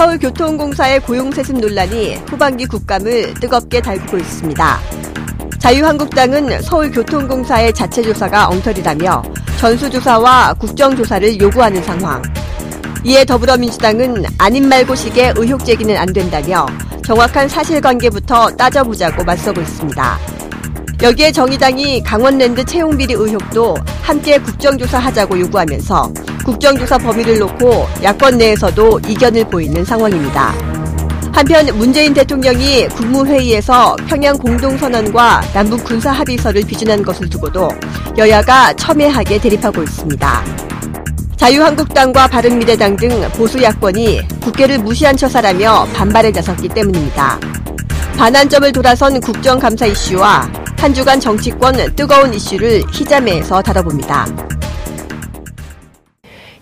[0.00, 4.78] 서울교통공사의 고용세습 논란이 후반기 국감을 뜨겁게 달구고 있습니다.
[5.58, 9.22] 자유한국당은 서울교통공사의 자체조사가 엉터리라며
[9.58, 12.22] 전수조사와 국정조사를 요구하는 상황.
[13.04, 16.64] 이에 더불어민주당은 아닌 말고식의 의혹 제기는 안 된다며
[17.04, 20.18] 정확한 사실관계부터 따져보자고 맞서고 있습니다.
[21.02, 26.10] 여기에 정의당이 강원랜드 채용비리 의혹도 함께 국정조사하자고 요구하면서
[26.50, 30.52] 국정조사 범위를 놓고 야권 내에서도 이견을 보이는 상황입니다.
[31.32, 37.68] 한편 문재인 대통령이 국무회의에서 평양 공동선언과 남북 군사 합의서를 비준한 것을 두고도
[38.18, 40.44] 여야가 첨예하게 대립하고 있습니다.
[41.36, 47.38] 자유한국당과 바른미래당 등 보수 야권이 국회를 무시한 처사라며 반발에 나섰기 때문입니다.
[48.18, 54.26] 반환점을 돌아선 국정감사 이슈와 한 주간 정치권 뜨거운 이슈를 희자매에서 다뤄봅니다.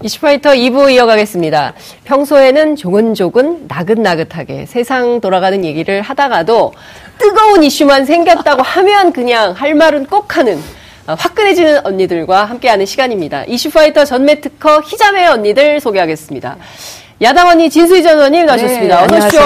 [0.00, 1.74] 이슈파이터 2부 이어가겠습니다.
[2.04, 6.72] 평소에는 조근조근 나긋나긋하게 세상 돌아가는 얘기를 하다가도
[7.18, 10.56] 뜨거운 이슈만 생겼다고 하면 그냥 할 말은 꼭 하는
[11.08, 13.42] 어, 화끈해지는 언니들과 함께하는 시간입니다.
[13.44, 16.58] 이슈파이터 전매 특허 희자매 언니들 소개하겠습니다.
[17.20, 19.06] 야당 언니 진수희 전 의원님 나오셨습니다.
[19.06, 19.40] 네, 어서 오십시오.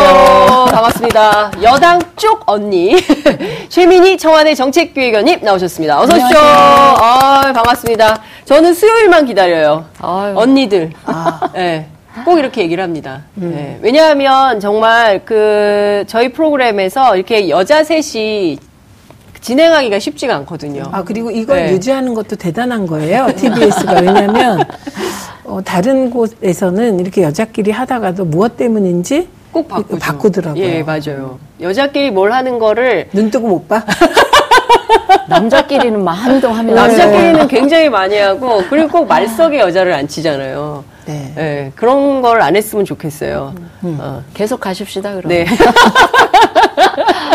[0.72, 1.52] 반갑습니다.
[1.62, 2.94] 여당 쪽 언니
[3.70, 5.98] 최민희 청와대 정책기획위원님 나오셨습니다.
[6.02, 6.38] 어서 오십시오.
[6.38, 8.20] 아, 반갑습니다.
[8.44, 9.86] 저는 수요일만 기다려요.
[10.00, 10.34] 아유.
[10.36, 10.92] 언니들.
[11.06, 11.40] 아.
[11.54, 11.86] 네.
[12.26, 13.22] 꼭 이렇게 얘기를 합니다.
[13.38, 13.52] 음.
[13.54, 13.78] 네.
[13.80, 18.58] 왜냐하면 정말 그 저희 프로그램에서 이렇게 여자 셋이
[19.42, 20.84] 진행하기가 쉽지가 않거든요.
[20.92, 21.72] 아, 그리고 이걸 네.
[21.72, 23.26] 유지하는 것도 대단한 거예요.
[23.36, 23.94] TBS가.
[24.00, 24.64] 왜냐면,
[25.44, 29.98] 어, 다른 곳에서는 이렇게 여자끼리 하다가도 무엇 때문인지 꼭 바꾸죠.
[29.98, 30.64] 바꾸더라고요.
[30.64, 31.38] 예, 맞아요.
[31.60, 33.84] 여자끼리 뭘 하는 거를 눈 뜨고 못 봐?
[35.28, 40.84] 남자끼리는 막 한동 하면 남자끼리는 굉장히 많이 하고 그리고 꼭 말석에 여자를 안 치잖아요.
[41.06, 41.32] 네.
[41.34, 43.54] 네 그런 걸 안 했으면 좋겠어요.
[43.84, 43.98] 음.
[44.00, 44.22] 어.
[44.34, 45.28] 계속 가십시다 그럼.
[45.28, 45.44] 네.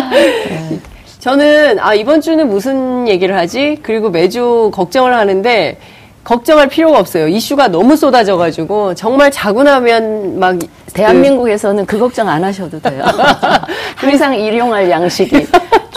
[0.50, 0.80] 네.
[1.20, 3.80] 저는 아 이번 주는 무슨 얘기를 하지?
[3.82, 5.78] 그리고 매주 걱정을 하는데
[6.24, 7.28] 걱정할 필요가 없어요.
[7.28, 10.58] 이슈가 너무 쏟아져가지고 정말 자고 나면 막
[10.94, 13.04] 대한민국에서는 그, 그 걱정 안 하셔도 돼요.
[13.96, 15.48] 항상 일용할 양식이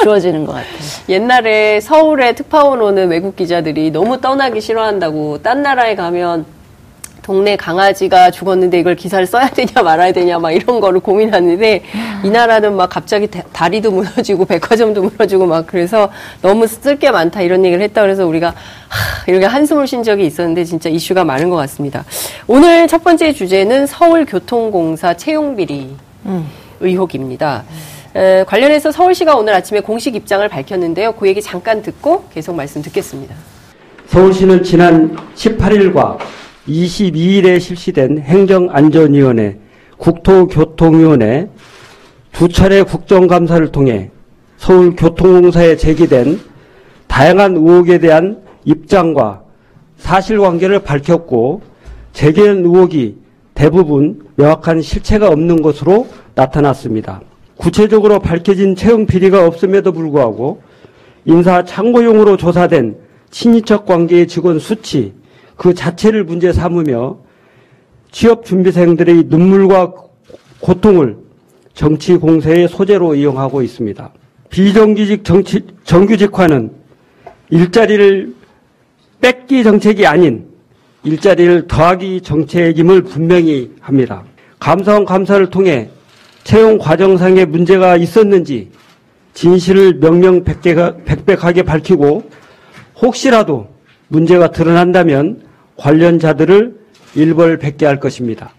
[0.03, 0.71] 주어지는 것 같아요.
[1.09, 6.47] 옛날에 서울에 특파원 오는 외국 기자들이 너무 떠나기 싫어한다고 딴 나라에 가면
[7.31, 11.83] 동네 강아지가 죽었는데 이걸 기사를 써야 되냐 말아야 되냐 막 이런 거를 고민하는데
[12.25, 16.11] 이 나라는 막 갑자기 다리도 무너지고 백화점도 무너지고 막 그래서
[16.43, 18.55] 너무 쓸 게 많다 이런 얘기를 했다 그래서 우리가 하,
[19.29, 22.05] 이렇게 한숨을 쉰 적이 있었는데 진짜 이슈가 많은 것 같습니다.
[22.49, 25.95] 오늘 첫 번째 주제는 서울교통공사 채용비리
[26.27, 26.49] 음.
[26.81, 27.63] 의혹입니다.
[28.17, 31.13] 에, 관련해서 서울시가 오늘 아침에 공식 입장을 밝혔는데요.
[31.13, 33.37] 그 얘기 잠깐 듣고 계속 말씀 듣겠습니다.
[34.09, 36.19] 서울시는 지난 18일과
[36.71, 39.59] 22일에 실시된 행정안전위원회,
[39.99, 41.49] 국토교통위원회
[42.33, 44.11] 두 차례 국정감사를 통해
[44.59, 46.41] 서울교통공사에 제기된
[47.07, 49.43] 다양한 의혹에 대한 입장과
[49.99, 51.63] 사실관계를 밝혔고
[52.13, 53.17] 제기된 의혹이
[53.55, 57.21] 대부분 명확한 실체가 없는 것으로 나타났습니다.
[57.57, 60.63] 구체적으로 밝혀진 채용 비리가 없음에도 불구하고
[61.27, 62.97] 인사 참고용으로 조사된
[63.31, 65.13] 친인척 관계의 직원 수치,
[65.61, 67.19] 그 자체를 문제 삼으며
[68.11, 69.93] 취업 준비생들의 눈물과
[70.61, 71.19] 고통을
[71.75, 74.11] 정치 공세의 소재로 이용하고 있습니다.
[74.49, 76.73] 비정규직 정치, 정규직화는
[77.51, 78.35] 일자리를
[79.21, 80.47] 뺏기 정책이 아닌
[81.05, 84.25] 일자리를 더하기 정책임을 분명히 합니다.
[84.61, 85.91] 감사원 감사를 통해
[86.43, 88.71] 채용 과정상의 문제가 있었는지
[89.35, 92.31] 진실을 명명백백하게 밝히고
[93.03, 93.69] 혹시라도
[94.09, 95.50] 문제가 드러난다면
[95.81, 96.79] 관련자들을
[97.15, 98.51] 일벌백계 할 것입니다.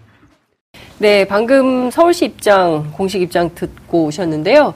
[0.98, 4.74] 네, 방금 서울시 입장, 공식 입장 듣고 오셨는데요.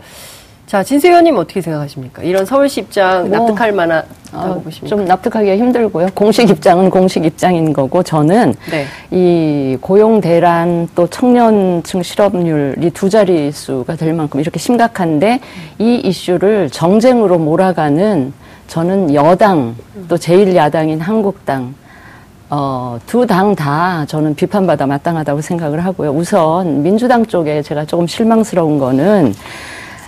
[0.66, 2.24] 자, 진세 의원님 어떻게 생각하십니까?
[2.24, 4.96] 이런 서울시 입장 뭐, 납득할 만하다고 어, 보십니까?
[4.96, 6.08] 좀 납득하기가 힘들고요.
[6.14, 8.86] 공식 입장은 공식 입장인 거고 저는 네.
[9.12, 15.38] 이 고용 대란 또 청년층 실업률이 두 자릿수가 될 만큼 이렇게 심각한데
[15.78, 18.32] 이 이슈를 정쟁으로 몰아가는
[18.66, 19.76] 저는 여당
[20.08, 21.74] 또 제1야당인 한국당
[22.48, 26.10] 어, 두 당 다 저는 비판받아 마땅하다고 생각을 하고요.
[26.12, 29.34] 우선 민주당 쪽에 제가 조금 실망스러운 거는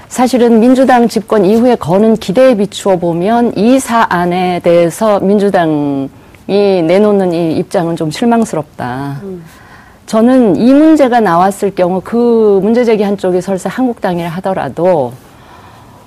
[0.08, 6.08] 사실은 민주당 집권 이후에 거는 기대에 비추어 보면 이 사안에 대해서 민주당이
[6.48, 9.20] 내놓는 이 입장은 좀 실망스럽다.
[10.06, 15.12] 저는 이 문제가 나왔을 경우 그 문제 제기 한 쪽이 설사 한국당이라 하더라도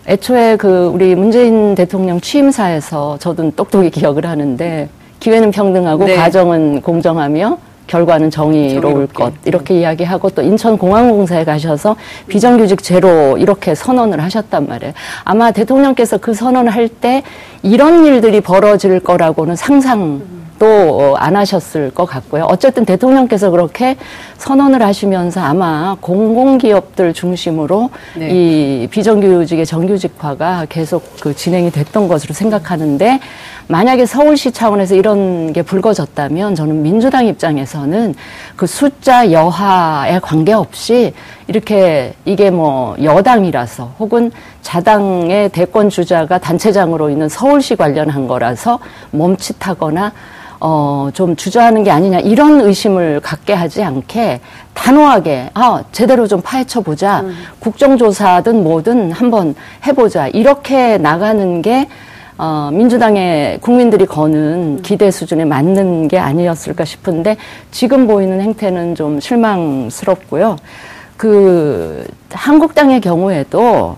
[0.07, 4.89] 애초에 그 우리 문재인 대통령 취임사에서 저도 똑똑히 기억을 하는데
[5.21, 6.15] 기회는 평등하고 네.
[6.15, 7.57] 과정은 공정하며
[7.87, 9.13] 결과는 정의로울 정의롭게.
[9.13, 11.95] 것 이렇게 이야기하고 또 인천공항공사에 가셔서
[12.27, 14.93] 비정규직 제로 이렇게 선언을 하셨단 말이에요.
[15.23, 17.23] 아마 대통령께서 그 선언을 할 때
[17.63, 20.21] 이런 일들이 벌어질 거라고는 상상
[20.61, 22.43] 또안 하셨을 것 같고요.
[22.43, 23.97] 어쨌든 대통령께서 그렇게
[24.37, 28.29] 선언을 하시면서 아마 공공기업들 중심으로 네.
[28.29, 33.19] 이 비정규직의 정규직화가 계속 그 진행이 됐던 것으로 생각하는데
[33.65, 38.13] 만약에 서울시 차원에서 이런 게 불거졌다면 저는 민주당 입장에서는
[38.55, 41.13] 그 숫자 여하에 관계없이
[41.47, 44.31] 이렇게 이게 뭐 여당이라서 혹은
[44.61, 48.77] 자당의 대권 주자가 단체장으로 있는 서울시 관련한 거라서
[49.09, 50.11] 멈칫하거나
[50.63, 54.41] 어, 좀 주저하는 게 아니냐, 이런 의심을 갖게 하지 않게
[54.75, 57.23] 단호하게, 아, 제대로 좀 파헤쳐 보자.
[57.59, 59.55] 국정조사든 뭐든 한번
[59.87, 60.27] 해보자.
[60.27, 61.87] 이렇게 나가는 게,
[62.37, 67.37] 어, 민주당의 국민들이 거는 기대 수준에 맞는 게 아니었을까 싶은데,
[67.71, 70.57] 지금 보이는 행태는 좀 실망스럽고요.
[71.17, 73.97] 그, 한국당의 경우에도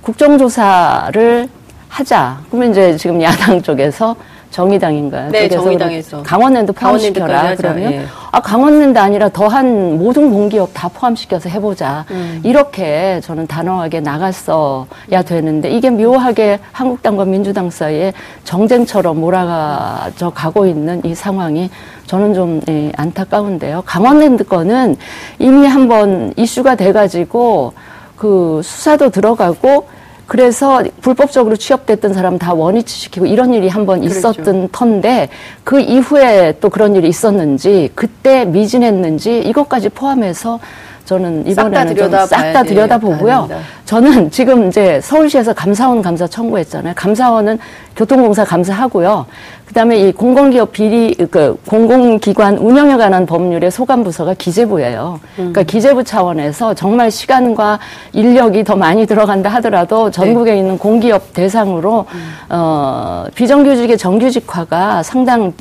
[0.00, 1.46] 국정조사를
[1.88, 2.40] 하자.
[2.48, 4.16] 그러면 이제 지금 야당 쪽에서
[4.50, 5.30] 정의당인가요?
[5.30, 6.22] 네, 정의당에서.
[6.22, 7.54] 강원랜드 포함시켜라.
[7.56, 8.04] 그러면 예.
[8.32, 12.04] 아 강원랜드 아니라 더한 모든 공기업 다 포함시켜서 해보자.
[12.10, 12.40] 음.
[12.44, 18.12] 이렇게 저는 단호하게 나갔어야 되는데 이게 묘하게 한국당과 민주당 사이에
[18.44, 21.70] 정쟁처럼 몰아가져 가고 있는 이 상황이
[22.06, 23.82] 저는 좀 예, 안타까운데요.
[23.84, 24.96] 강원랜드 거는
[25.38, 27.74] 이미 한번 이슈가 돼가지고
[28.16, 29.86] 그 수사도 들어가고
[30.28, 34.18] 그래서 불법적으로 취업됐던 사람 다 원위치시키고 이런 일이 한번 그렇죠.
[34.18, 35.30] 있었던 터인데
[35.64, 40.60] 그 이후에 또 그런 일이 있었는지 그때 미진했는지 이것까지 포함해서
[41.08, 41.96] 저는 이번에는
[42.26, 42.64] 싹다 돼요.
[42.64, 43.46] 들여다 보고요.
[43.48, 43.56] 됩니다.
[43.86, 46.92] 저는 지금 이제 서울시에서 감사원 감사 청구했잖아요.
[46.94, 47.58] 감사원은
[47.96, 49.24] 교통공사 감사하고요.
[49.64, 55.18] 그다음에 이 공공기업 비리 그 공공기관 운영에 관한 법률의 소관 부서가 기재부예요.
[55.36, 57.78] 그러니까 기재부 차원에서 정말 시간과
[58.12, 62.04] 인력이 더 많이 들어간다 하더라도 전국에 있는 공기업 대상으로
[62.50, 65.54] 어 비정규직의 정규직화가 상당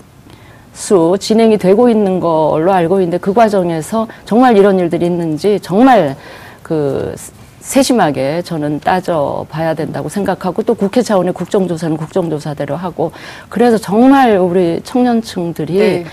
[0.78, 6.16] 수 진행이 되고 있는 걸로 알고 있는데 그 과정에서 정말 이런 일들이 있는지 정말
[6.62, 7.16] 그
[7.62, 13.12] 세심하게 저는 따져 봐야 된다고 생각하고 또 국회 차원의 국정조사는 국정조사대로 하고
[13.50, 16.06] 그래서 정말 우리 청년층들이 네.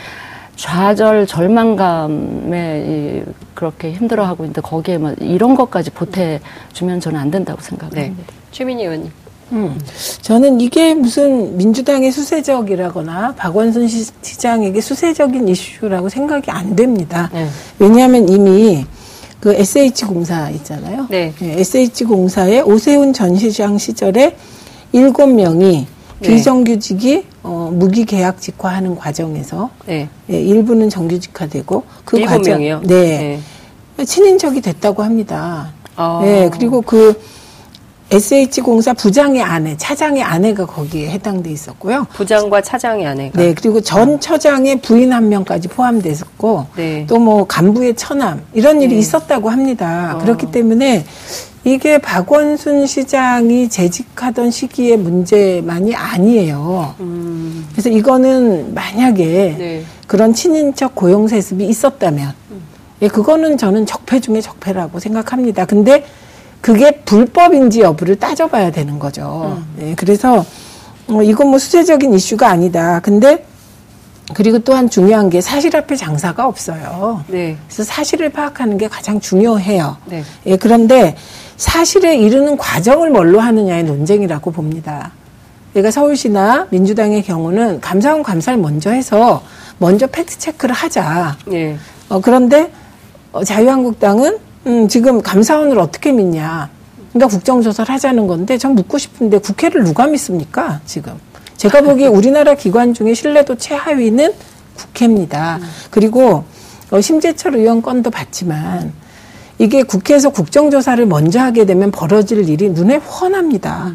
[0.56, 3.22] 좌절 절망감에 이
[3.52, 7.66] 그렇게 힘들어하고 있는데 거기에 뭐 이런 것까지 보태주면 저는 안 된다고 네.
[7.68, 8.22] 생각합니다.
[8.50, 9.23] 최민희 의원님.
[9.52, 9.78] 음,
[10.22, 17.30] 저는 이게 무슨 민주당의 수세적이라거나 박원순 시- 시장에게 수세적인 이슈라고 생각이 안 됩니다.
[17.32, 17.48] 네.
[17.78, 18.84] 왜냐하면 이미
[19.40, 21.06] 그 SH공사 있잖아요.
[21.10, 21.32] 네.
[21.40, 24.36] SH공사의 오세훈 전 시장 시절에
[24.92, 25.86] 일곱 명이
[26.20, 26.28] 네.
[26.28, 30.08] 비정규직이 어, 무기 계약 직화하는 과정에서 네.
[30.30, 32.80] 예, 일부는 정규직화되고 그 과정 명이요?
[32.84, 33.38] 네.
[34.02, 35.72] 친인척이 됐다고 합니다.
[35.96, 36.20] 아.
[36.22, 37.20] 네, 그리고 그
[38.10, 42.06] SH공사 부장의 아내, 차장의 아내가 거기에 해당돼 있었고요.
[42.12, 43.40] 부장과 차장의 아내가.
[43.40, 47.06] 네, 그리고 전 처장의 부인 한 명까지 포함됐었고, 네.
[47.06, 50.16] 또뭐 간부의 처남 이런 일이 있었다고 합니다.
[50.16, 50.18] 어.
[50.18, 51.04] 그렇기 때문에
[51.64, 56.94] 이게 박원순 시장이 재직하던 시기의 문제만이 아니에요.
[57.00, 57.66] 음.
[57.72, 59.24] 그래서 이거는 만약에
[59.58, 59.84] 네.
[60.06, 62.34] 그런 친인척 고용 세습이 있었다면,
[63.02, 65.64] 예, 그거는 저는 적폐 중에 적폐라고 생각합니다.
[65.64, 66.04] 근데
[66.64, 69.62] 그게 불법인지 여부를 따져봐야 되는 거죠.
[69.82, 70.46] 예, 그래서
[71.08, 73.00] 어, 이건 뭐 수세적인 이슈가 아니다.
[73.00, 73.44] 근데
[74.32, 77.22] 그리고 또한 중요한 게 사실 앞에 장사가 없어요.
[77.26, 77.58] 네.
[77.66, 79.98] 그래서 사실을 파악하는 게 가장 중요해요.
[80.06, 80.24] 네.
[80.46, 81.16] 예, 그런데
[81.58, 85.12] 사실에 이르는 과정을 뭘로 하느냐의 논쟁이라고 봅니다.
[85.74, 89.42] 그러니까 서울시나 민주당의 경우는 감사원 감사를 먼저 해서
[89.76, 91.36] 먼저 팩트 체크를 하자.
[91.44, 91.76] 네.
[92.08, 92.72] 어, 그런데
[93.32, 96.70] 어, 자유한국당은 음, 지금 감사원을 어떻게 믿냐.
[97.12, 101.12] 그러니까 국정조사를 하자는 건데 전 묻고 싶은데 국회를 누가 믿습니까 지금.
[101.56, 104.32] 제가 보기에 우리나라 기관 중에 신뢰도 최하위는
[104.76, 105.60] 국회입니다.
[105.90, 106.44] 그리고
[106.90, 108.92] 어, 심재철 의원 건도 봤지만
[109.58, 113.92] 이게 국회에서 국정조사를 먼저 하게 되면 벌어질 일이 눈에 훤합니다.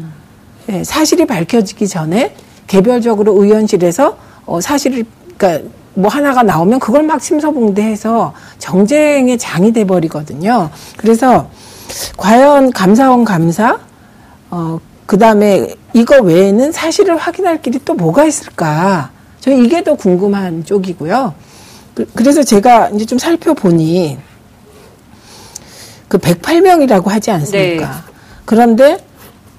[0.70, 2.34] 예, 사실이 밝혀지기 전에
[2.66, 5.04] 개별적으로 의원실에서 어, 사실을
[5.36, 10.70] 그러니까 뭐 하나가 나오면 그걸 막 심서봉대해서 정쟁의 장이 돼 버리거든요.
[10.96, 11.48] 그래서
[12.16, 13.78] 과연 감사원 감사
[14.50, 19.10] 어 그다음에 이거 외에는 사실을 확인할 길이 또 뭐가 있을까?
[19.40, 21.34] 저는 이게 더 궁금한 쪽이고요.
[21.94, 24.18] 그- 그래서 제가 이제 좀 살펴보니
[26.08, 27.86] 그 108명이라고 하지 않습니까?
[27.86, 28.12] 네.
[28.44, 28.98] 그런데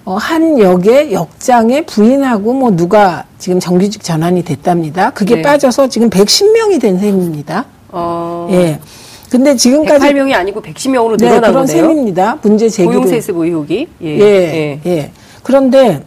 [0.03, 5.11] 어, 한 역의 역장의 부인하고 뭐 누가 지금 정규직 전환이 됐답니다.
[5.11, 5.41] 그게 네.
[5.41, 7.65] 빠져서 지금 110명이 된 셈입니다.
[7.89, 8.79] 어, 예.
[9.29, 11.67] 근데 지금까지 108명이 아니고 110명으로 네, 늘어난 그런 거네요.
[11.67, 12.39] 셈입니다.
[12.41, 13.87] 문제 제기도 고용세습 의혹이.
[14.01, 14.19] 예.
[14.19, 15.11] 예, 예.
[15.43, 16.03] 그런데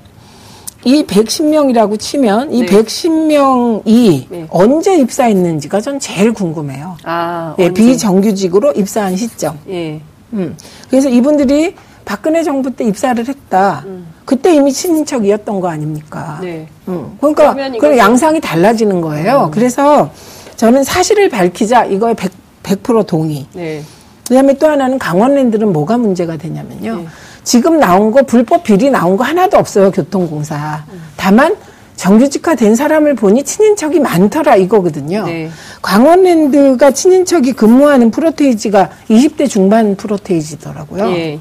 [0.85, 2.67] 이 110명이라고 치면 이 네.
[2.67, 4.47] 110명이 네.
[4.51, 6.97] 언제 입사했는지가 전 제일 궁금해요.
[7.05, 7.71] 아, 예?
[7.71, 9.59] 비정규직으로 입사한 시점.
[9.71, 10.01] 예.
[10.35, 10.57] 음.
[10.91, 11.75] 그래서 이분들이
[12.05, 13.85] 박근혜 정부 때 입사를 했다.
[14.25, 16.39] 그때 이미 친인척이었던 거 아닙니까?
[16.41, 16.45] 음.
[16.45, 16.69] 네.
[16.89, 17.17] 음.
[17.21, 19.51] 그러니까 그 이거는- 양상이 달라지는 거예요.
[19.53, 20.11] 그래서
[20.57, 22.33] 저는 사실을 밝히자 이거에 100,
[22.63, 23.47] 100% 동의.
[23.55, 23.83] 네.
[24.29, 26.97] 그다음에 또 하나는 강원랜드는 뭐가 문제가 되냐면요.
[26.97, 27.07] 네.
[27.43, 30.85] 지금 나온 거 불법 비리 나온 거 하나도 없어요 교통공사.
[31.17, 31.55] 다만
[31.97, 35.27] 정규직화 된 사람을 보니 친인척이 많더라 이거거든요.
[35.27, 35.51] 네.
[35.83, 41.11] 강원랜드가 친인척이 근무하는 프로테이지가 20대 중반 프로테이지더라고요.
[41.13, 41.39] 예.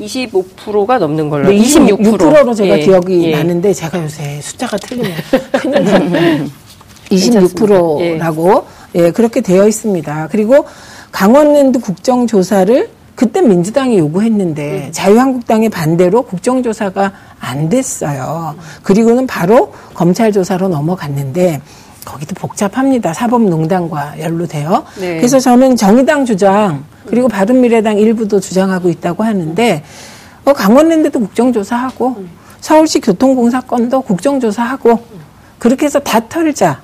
[0.00, 1.48] 25%가 넘는 걸로.
[1.48, 1.98] 네, 26%.
[2.18, 2.82] 26%로 제가 예.
[2.84, 3.36] 기억이 예.
[3.36, 6.46] 나는데 제가 요새 숫자가 나요.
[7.10, 10.28] 26%라고 예, 그렇게 되어 있습니다.
[10.30, 10.66] 그리고
[11.12, 18.56] 강원랜드 국정조사를 그때 민주당이 요구했는데 자유한국당의 반대로 국정조사가 안 됐어요.
[18.82, 21.60] 그리고는 바로 검찰 조사로 넘어갔는데
[22.04, 23.14] 거기도 복잡합니다.
[23.14, 24.84] 사법농단과 연루돼요.
[24.98, 25.16] 네.
[25.16, 29.82] 그래서 저는 정의당 주장 그리고 바른미래당 일부도 주장하고 있다고 하는데
[30.44, 32.24] 어, 강원랜드도 국정조사하고
[32.60, 34.98] 서울시 교통공사 건도 국정조사하고
[35.58, 36.82] 그렇게 해서 다 털자.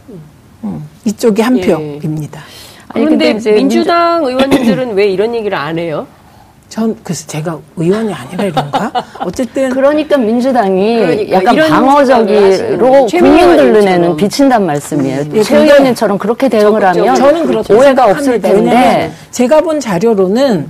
[0.64, 1.62] 음, 이쪽이 한 예.
[1.62, 2.42] 표입니다.
[2.88, 6.06] 아니, 그런데 근데 이제 민주당 의원님들은 왜 이런 얘기를 안 해요?
[6.70, 8.92] 전 그래서 제가 의원이 아니라 이런가?
[9.26, 14.16] 어쨌든 그러니까 민주당이 그러니까 약간 방어적으로 하시는 국민들 최민희 눈에는 의원님처럼.
[14.16, 15.24] 비친단 말씀이에요.
[15.34, 17.16] 예, 최 근데 의원님처럼 그렇게 대응을 하면
[17.70, 18.40] 오해가 없을.
[18.40, 20.68] 텐데 제가 본 자료로는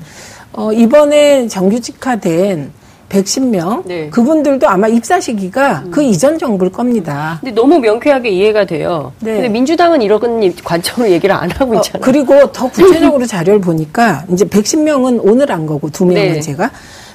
[0.55, 2.73] 어, 이번에 정규직화된
[3.11, 4.09] 110명 네.
[4.09, 7.39] 그분들도 아마 입사 시기가 그 이전 정부일 겁니다.
[7.41, 9.13] 근데 너무 명쾌하게 이해가 돼요.
[9.21, 9.35] 네.
[9.35, 10.21] 근데 민주당은 이런
[10.65, 12.03] 관점으로 얘기를 안 하고 어, 있잖아요.
[12.03, 16.41] 그리고 더 구체적으로 자료를 보니까 이제 110명은 오늘 안 거고 두 명은 네.
[16.41, 16.71] 제가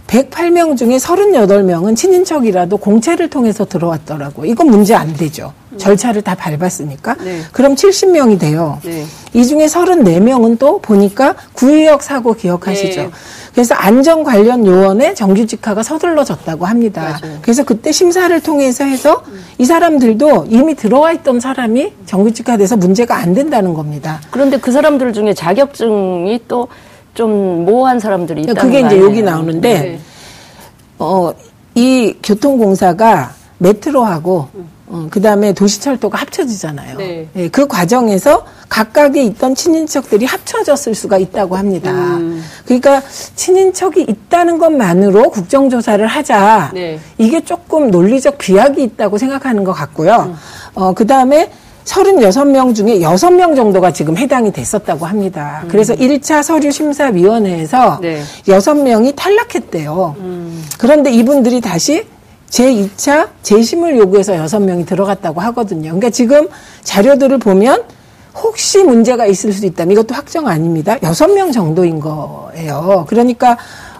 [0.08, 4.46] 108명 중에 38명은 친인척이라도 공채를 통해서 들어왔더라고.
[4.46, 5.54] 이건 문제 안 되죠.
[5.78, 7.16] 절차를 다 밟았으니까.
[7.16, 7.42] 네.
[7.52, 8.80] 그럼 70명이 돼요.
[8.84, 9.06] 네.
[9.34, 13.02] 이 중에 34명은 또 보니까 구의역 사고 기억하시죠.
[13.02, 13.10] 네.
[13.54, 17.20] 그래서 안전 관련 요원의 정규직화가 서둘러졌다고 합니다.
[17.22, 17.40] 맞아요.
[17.42, 19.24] 그래서 그때 심사를 통해서 해서
[19.58, 24.22] 이 사람들도 이미 들어와 있던 사람이 정규직화돼서 문제가 안 된다는 겁니다.
[24.30, 26.68] 그런데 그 사람들 중에 자격증이 또
[27.16, 29.00] 좀 모호한 사람들이 있다는 그게 거 이제?
[29.00, 30.00] 여기 나오는데 네.
[31.00, 31.34] 어,
[31.74, 34.50] 이 교통공사가 메트로하고
[34.88, 36.98] 어, 그 다음에 도시철도가 합쳐지잖아요.
[36.98, 37.28] 네.
[37.36, 41.92] 예, 그 과정에서 각각에 있던 친인척들이 합쳐졌을 수가 있다고 합니다.
[41.92, 42.44] 음.
[42.66, 43.02] 그러니까
[43.36, 46.72] 친인척이 있다는 것만으로 국정조사를 하자.
[46.74, 47.00] 네.
[47.18, 50.28] 이게 조금 논리적 비약이 있다고 생각하는 것 같고요.
[50.28, 50.36] 음.
[50.76, 51.50] 어, 그 다음에
[51.86, 55.64] 36명 중에 6명 정도가 지금 해당이 됐었다고 합니다.
[55.68, 58.02] 그래서 1차 서류 심사위원회에서 음.
[58.02, 58.18] 네.
[58.18, 58.24] 음.
[58.48, 60.16] 여섯 명이 탈락했대요.
[60.78, 62.06] 그런데 이분들이 다시
[62.50, 65.90] 제2차 재심을 요구해서 여섯 명이 들어갔다고 하거든요.
[65.90, 66.48] 그러니까 지금
[66.84, 67.84] 자료들을 보면
[68.36, 70.98] 혹시 문제가 있을 수 있다면 이것도 확정 아닙니다.
[71.04, 73.06] 여섯 명 정도인 거예요.
[73.08, 73.58] 그러니까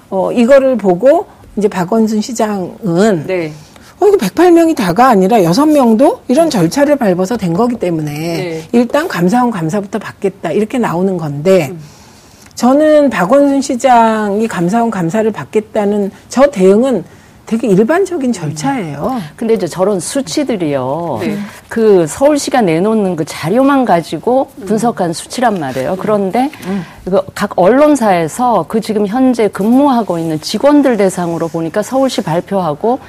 [0.10, 3.54] 어 이거를 보고 이제 박원순 시장은 네.
[4.00, 8.64] 어, 이거 108명이 다가 아니라 6명도 이런 절차를 밟아서 된 거기 때문에 네.
[8.72, 10.52] 일단 감사원 감사부터 받겠다.
[10.52, 11.74] 이렇게 나오는 건데
[12.56, 17.04] 저는 박원순 시장이 감사원 감사를 받겠다는 저 대응은
[17.46, 19.22] 되게 일반적인 절차예요.
[19.36, 21.20] 근데 이제 저런 수치들이요.
[21.22, 21.38] 네.
[21.70, 25.96] 그 서울시가 내놓는 그 자료만 가지고 분석한 수치란 말이에요.
[26.00, 26.50] 그런데
[27.06, 33.00] 이거 각 언론사에서 그 지금 현재 근무하고 있는 직원들 대상으로 보니까 서울시 발표하고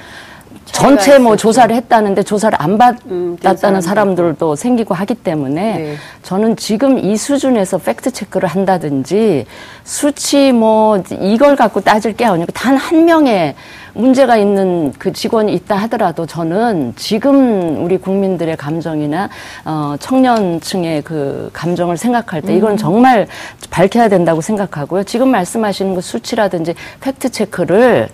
[0.65, 1.35] 전체 뭐.
[1.35, 5.95] 조사를 했다는데 조사를 안 음, 된 받았다는 사람들도 생기고 하기 때문에 네.
[6.23, 9.45] 저는 지금 이 수준에서 팩트 체크를 한다든지
[9.83, 13.55] 수치 뭐 이걸 갖고 따질 게 아니고 단 한 명의
[13.93, 19.29] 문제가 있는 그 직원이 있다 하더라도 저는 지금 우리 국민들의 감정이나
[19.65, 23.27] 어 청년층의 그 감정을 생각할 때 이건 정말
[23.71, 25.03] 밝혀야 된다고 생각하고요.
[25.03, 28.09] 지금 말씀하시는 그 수치라든지 팩트 체크를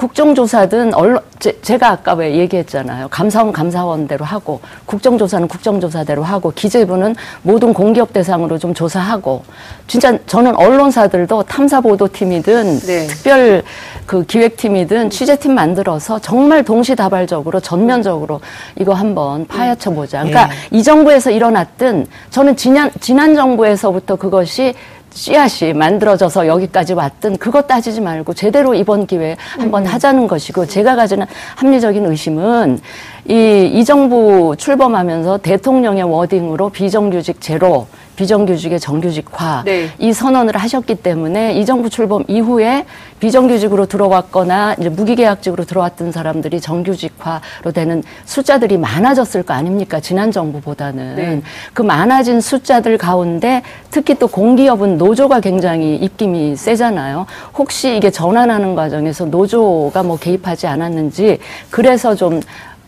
[0.00, 3.08] 국정조사든 언론 제, 가 아까 왜 얘기했잖아요.
[3.08, 9.44] 감사원 감사원대로 하고 국정조사는 국정조사대로 하고 기재부는 모든 공기업 대상으로 좀 조사하고
[9.86, 13.06] 진짜 저는 언론사들도 탐사 보도팀이든 네.
[13.08, 13.62] 특별
[14.06, 18.40] 그 기획팀이든 취재팀 만들어서 정말 동시다발적으로 전면적으로
[18.78, 20.20] 이거 한번 파헤쳐 보자.
[20.20, 20.78] 그러니까 네.
[20.78, 24.74] 이 정부에서 일어났든 저는 지난 지난 정부에서부터 그것이
[25.12, 29.86] 씨앗이 만들어져서 여기까지 왔든 그것 따지지 말고 제대로 이번 기회에 한번 음.
[29.86, 31.26] 하자는 것이고 제가 가지는
[31.56, 32.80] 합리적인 의심은
[33.28, 37.86] 이, 이 정부 출범하면서 대통령의 워딩으로 비정규직 제로
[38.20, 39.88] 비정규직의 정규직화 네.
[39.98, 42.84] 이 선언을 하셨기 때문에 이 정부 출범 이후에
[43.18, 51.42] 비정규직으로 들어왔거나 이제 무기계약직으로 들어왔던 사람들이 정규직화로 되는 숫자들이 많아졌을 거 아닙니까 지난 정부보다는 네.
[51.72, 57.24] 그 많아진 숫자들 가운데 특히 또 공기업은 노조가 굉장히 입김이 세잖아요.
[57.56, 61.38] 혹시 이게 전환하는 과정에서 노조가 뭐 개입하지 않았는지
[61.70, 62.40] 그래서 좀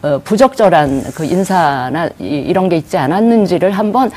[0.02, 4.10] 어, 부적절한 그 인사나 이, 런 게 있지 않았는지를 한번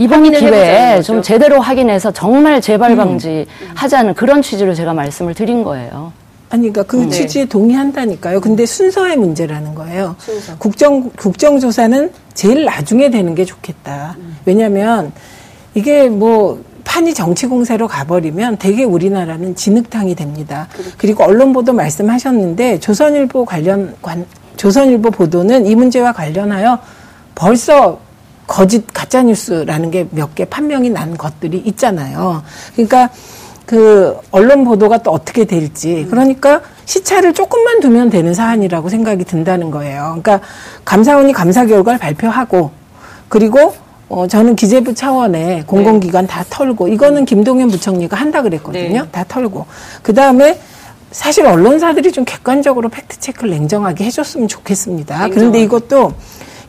[0.00, 3.68] 이번 기회에 좀 제대로 확인해서 정말 재발 방지 음.
[3.74, 6.12] 하자는 그런 취지로 제가 말씀을 드린 거예요.
[6.48, 7.10] 아니, 그러니까 그 네.
[7.10, 8.40] 취지에 동의한다니까요.
[8.40, 10.16] 근데 순서의 문제라는 거예요.
[10.18, 10.56] 순서.
[10.56, 14.16] 국정, 국정조사는 제일 나중에 되는 게 좋겠다.
[14.18, 14.38] 음.
[14.46, 15.12] 왜냐면
[15.74, 20.66] 이게 뭐 판이 정치 공세로 가버리면 되게 우리나라는 진흙탕이 됩니다.
[20.72, 20.90] 그렇죠.
[20.96, 24.24] 그리고 언론 보도 말씀하셨는데 조선일보 관련 관,
[24.56, 26.78] 조선일보 보도는 이 문제와 관련하여
[27.34, 28.00] 벌써
[28.50, 32.42] 거짓 가짜 뉴스라는 게 몇 개 판명이 난 것들이 있잖아요.
[32.74, 33.08] 그러니까
[33.64, 40.18] 그 언론 보도가 또 어떻게 될지 그러니까 시차를 조금만 두면 되는 사안이라고 생각이 든다는 거예요.
[40.20, 40.40] 그러니까
[40.84, 42.72] 감사원이 감사 결과를 발표하고
[43.28, 43.74] 그리고
[44.08, 46.32] 어 저는 기재부 차원의 공공기관 네.
[46.32, 49.02] 다 털고 이거는 김동연 부총리가 한다 그랬거든요.
[49.02, 49.08] 네.
[49.12, 49.66] 다 털고
[50.02, 50.58] 그 다음에
[51.12, 55.14] 사실 언론사들이 좀 객관적으로 팩트 체크를 냉정하게 해줬으면 좋겠습니다.
[55.14, 55.34] 냉정하게.
[55.34, 56.12] 그런데 이것도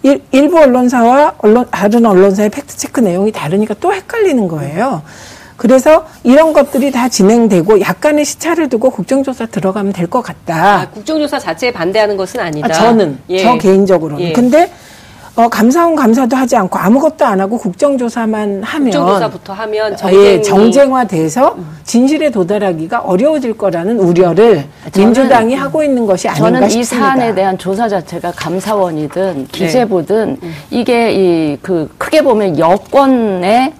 [0.04, 5.04] 일, 일부 언론사와 언론, 다른 언론사의 팩트체크 내용이 다르니까 또 헷갈리는 거예요.
[5.58, 10.80] 그래서 이런 것들이 다 진행되고 약간의 시차를 두고 국정조사 들어가면 될 것 같다.
[10.82, 12.68] 아, 국정조사 자체에 반대하는 것은 아니다.
[12.68, 13.44] 아, 저는 예.
[13.44, 14.26] 저 개인적으로는.
[14.26, 14.34] 예.
[14.34, 14.72] 근데
[15.36, 20.26] 어, 감사원 감사도 하지 않고 아무것도 안 하고 국정조사만 하면 국정조사부터 하면 정쟁이...
[20.26, 26.80] 예, 정쟁화돼서 진실에 도달하기가 어려워질 거라는 우려를 민주당이 하고 있는 것이 아닌가 저는 싶습니다.
[26.80, 29.46] 이 사안에 대한 조사 자체가 감사원이든 네.
[29.52, 30.50] 기재부든 네.
[30.70, 33.74] 이게 이 그 크게 보면 여권의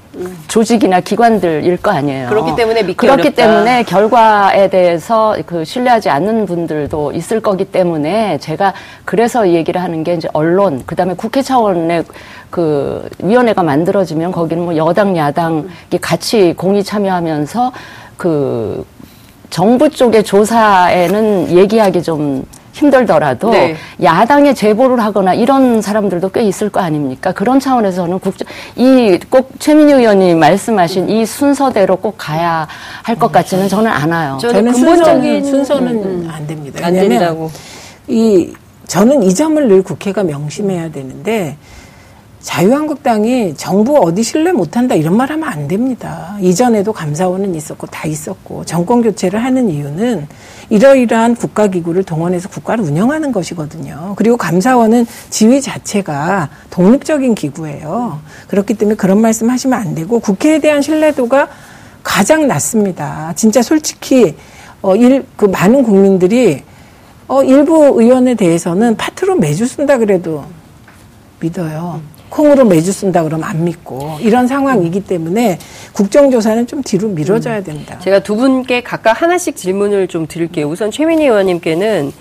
[0.48, 2.28] 조직이나 기관들일 거 아니에요.
[2.30, 3.36] 그렇기 때문에 믿기 그렇기 어렵다.
[3.36, 8.74] 때문에 결과에 대해서 그 신뢰하지 않는 분들도 있을 거기 때문에 제가
[9.06, 12.04] 그래서 얘기를 하는 게 이제 언론 그다음에 국회 차원의
[12.50, 15.68] 그 위원회가 만들어지면 거기는 뭐 여당 야당이
[16.02, 17.72] 같이 공의 참여하면서
[18.18, 18.86] 그
[19.50, 23.76] 정부 쪽의 조사에는 얘기하기 좀 힘들더라도 네.
[24.02, 27.32] 야당에 제보를 하거나 이런 사람들도 꽤 있을 거 아닙니까?
[27.32, 32.68] 그런 차원에서는 국정 이 꼭 최민희 의원이 말씀하신 이 순서대로 꼭 가야
[33.04, 34.38] 할 것 같지는 저는 않아요.
[34.42, 36.30] 저는 근본적인 순서는 음, 음.
[36.34, 36.86] 안 됩니다.
[36.86, 37.52] 안 된다고.
[38.08, 38.54] 이
[38.88, 41.58] 저는 이 점을 늘 국회가 명심해야 되는데
[42.42, 46.36] 자유한국당이 정부 어디 신뢰 못한다 이런 말 하면 안 됩니다.
[46.42, 50.28] 이전에도 감사원은 있었고 다 있었고 정권 교체를 하는 이유는
[50.70, 54.14] 이러이러한 국가기구를 동원해서 국가를 운영하는 것이거든요.
[54.16, 58.20] 그리고 감사원은 지위 자체가 독립적인 기구예요.
[58.48, 61.48] 그렇기 때문에 그런 말씀 하시면 안 되고 국회에 대한 신뢰도가
[62.02, 63.34] 가장 낮습니다.
[63.36, 64.36] 진짜 솔직히
[64.82, 66.64] 어, 일, 그 많은 국민들이
[67.28, 70.44] 어, 일부 의원에 대해서는 파트로 매주 쓴다 그래도
[71.40, 72.02] 믿어요.
[72.32, 75.60] 콩으로 매주 쓴다 그러면 안 믿고 이런 상황이기 때문에
[75.94, 77.64] 국정조사는 좀 뒤로 미뤄져야 음.
[77.64, 78.00] 됩니다.
[78.00, 80.68] 제가 두 분께 각각 하나씩 질문을 좀 드릴게요.
[80.68, 82.12] 우선 최민희 의원님께는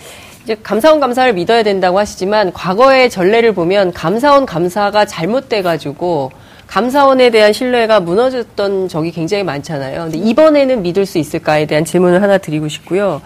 [0.42, 6.32] 이제 감사원 감사를 믿어야 된다고 하시지만 과거의 전례를 보면 감사원 감사가 잘못돼 가지고
[6.66, 10.04] 감사원에 대한 신뢰가 무너졌던 적이 굉장히 많잖아요.
[10.10, 13.22] 근데 이번에는 믿을 수 있을까에 대한 질문을 하나 드리고 싶고요.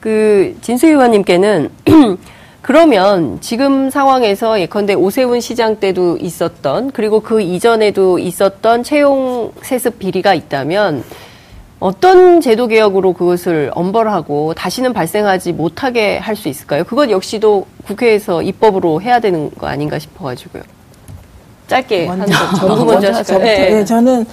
[0.00, 1.70] 그 진수 의원님께는
[2.66, 10.34] 그러면 지금 상황에서 예컨대 오세훈 시장 때도 있었던 그리고 그 이전에도 있었던 채용 세습 비리가
[10.34, 11.04] 있다면
[11.78, 16.82] 어떤 제도 개혁으로 그것을 엄벌하고 다시는 발생하지 못하게 할 수 있을까요?
[16.82, 20.64] 그것 역시도 국회에서 입법으로 해야 되는 거 아닌가 싶어가지고요.
[21.68, 23.44] 짧게 먼저, 한 먼저 하실까요?
[23.44, 23.70] 네.
[23.70, 23.84] 네.
[23.84, 24.26] 저는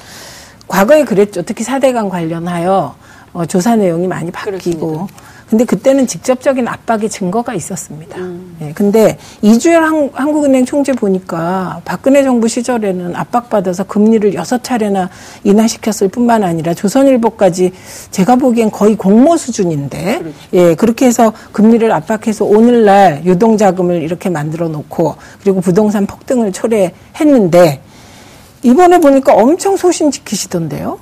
[0.67, 1.43] 과거에 그랬죠.
[1.43, 2.96] 특히 사대강 관련하여
[3.34, 5.22] 어, 조사 내용이 많이 바뀌고 그렇습니다.
[5.54, 8.18] 근데 그때는 직접적인 압박의 증거가 있었습니다.
[8.18, 8.58] 음.
[8.60, 15.12] 예, 근데 이주열 한, 국은행 총재 보니까 박근혜 정부 시절에는 압박받아서 금리를 여섯 차례나
[15.44, 17.72] 인하시켰을 뿐만 아니라 조선일보까지
[18.10, 20.36] 제가 보기엔 거의 공모 수준인데, 그렇죠.
[20.54, 27.80] 예, 그렇게 해서 금리를 압박해서 오늘날 유동 자금을 이렇게 만들어 놓고 그리고 부동산 폭등을 초래했는데
[28.63, 30.98] 이번에 보니까 엄청 소신 지키시던데요.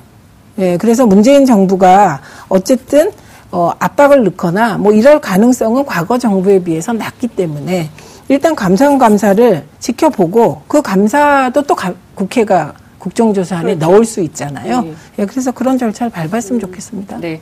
[0.57, 3.11] 예, 그래서 문재인 정부가 어쨌든
[3.51, 7.89] 어, 압박을 넣거나 뭐 이럴 가능성은 과거 정부에 비해서 낮기 때문에
[8.29, 13.91] 일단 감사원 감사를 지켜보고 그 감사도 또 가, 국회가 국정조사 안에 그렇죠.
[13.91, 14.81] 넣을 수 있잖아요.
[14.81, 14.93] 네.
[15.19, 16.61] 예, 그래서 그런 절차를 밟았으면 음.
[16.61, 17.17] 좋겠습니다.
[17.19, 17.41] 네.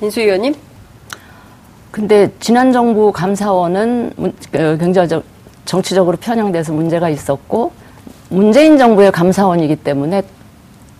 [0.00, 0.54] 인수 의원님?
[1.90, 4.12] 근데 지난 정부 감사원은
[4.52, 5.08] 그 굉장히
[5.64, 7.72] 정치적으로 편향돼서 문제가 있었고
[8.28, 10.22] 문재인 정부의 감사원이기 때문에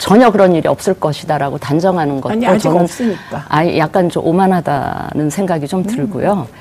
[0.00, 3.44] 전혀 그런 일이 없을 것이다라고 단정하는 것도 아니, 아직 저는 없으니까.
[3.48, 6.46] 아 약간 좀 오만하다는 생각이 좀 들고요.
[6.50, 6.54] 음.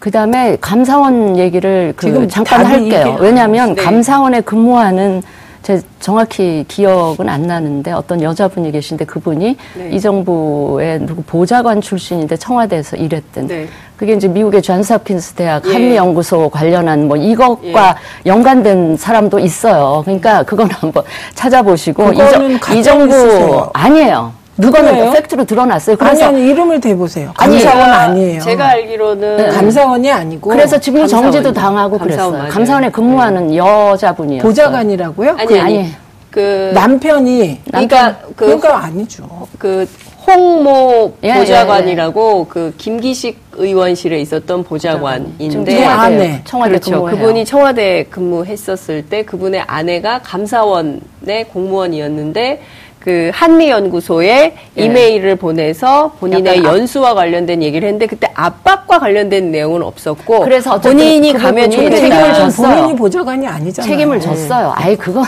[0.00, 3.16] 그다음에 감사원 얘기를 그 잠깐 할게요.
[3.20, 3.82] 왜냐하면 네.
[3.82, 5.22] 감사원에 근무하는
[5.62, 9.90] 제 정확히 기억은 안 나는데 어떤 여자분이 계신데 그분이 네.
[9.90, 13.68] 이 정부의 누구 보좌관 출신인데 청와대에서 일했던 네.
[14.00, 15.72] 그게 이제 미국의 존스 홉킨스 대학 예.
[15.74, 18.30] 한미 연구소 관련한 뭐 이것과 예.
[18.30, 20.00] 연관된 사람도 있어요.
[20.06, 23.68] 그러니까 그건 한번 찾아보시고 이, 이 정부.
[23.74, 24.32] 아니에요.
[24.56, 25.96] 누가는 팩트로 드러났어요.
[25.96, 27.32] 그래서 아니, 아니 이름을 대보세요.
[27.36, 32.52] 감사원 아니, 에요 제가 알기로는 네, 감사원이 아니고 그래서 지금 정지도 당하고 감사원 그랬어요.
[32.52, 33.58] 감사원에 근무하는 네.
[33.58, 34.40] 여자분이요.
[34.40, 35.36] 보좌관이라고요?
[35.38, 35.90] 아니 그, 아니.
[36.30, 39.28] 그 남편이 그러니까 그 그러니까 아니죠.
[39.58, 39.86] 그
[40.30, 42.46] 홍모 예, 보좌관이라고 예, 예.
[42.48, 47.04] 그 김기식 의원실에 있었던 보좌관인데 아내 청와대 그렇죠.
[47.04, 52.62] 그분이 청와대 근무했었을 때 그분의 아내가 감사원의 공무원이었는데
[53.00, 54.82] 그 한미연구소에 예.
[54.82, 61.70] 이메일을 보내서 본인의 연수와 관련된 얘기를 했는데 그때 압박과 관련된 내용은 없었고 그래서 본인이 가면
[61.70, 61.96] 좋겠다.
[61.96, 62.76] 책임을 졌어요.
[62.76, 63.90] 본인이 보좌관이 아니잖아요.
[63.90, 64.72] 책임을 졌어요.
[64.76, 65.24] 아예 그건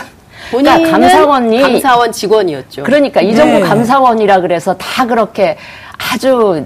[0.51, 2.83] 본인은 그러니까 감사원이 감사원 직원이었죠.
[2.83, 3.61] 그러니까 이 정부 네.
[3.61, 5.57] 감사원이라 그래서 다 그렇게
[6.11, 6.65] 아주